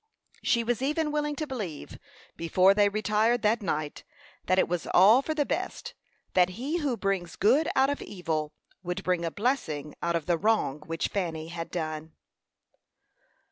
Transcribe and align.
She 0.41 0.63
was 0.63 0.81
even 0.81 1.11
willing 1.11 1.35
to 1.35 1.45
believe, 1.45 1.99
before 2.35 2.73
they 2.73 2.89
retired 2.89 3.43
that 3.43 3.61
night, 3.61 4.03
that 4.47 4.57
it 4.57 4.67
was 4.67 4.87
all 4.95 5.21
for 5.21 5.35
the 5.35 5.45
best; 5.45 5.93
that 6.33 6.49
He 6.57 6.77
who 6.79 6.97
brings 6.97 7.35
good 7.35 7.69
out 7.75 7.91
of 7.91 8.01
evil, 8.01 8.51
would 8.81 9.03
bring 9.03 9.23
a 9.23 9.29
blessing 9.29 9.93
out 10.01 10.15
of 10.15 10.25
the 10.25 10.39
wrong 10.39 10.79
which 10.87 11.09
Fanny 11.09 11.49
had 11.49 11.69
done. 11.69 12.13